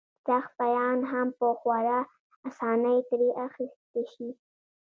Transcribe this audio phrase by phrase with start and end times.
[0.27, 1.99] سخت پیغام هم په خورا
[2.49, 4.29] اسانۍ ترې اخیستی شي.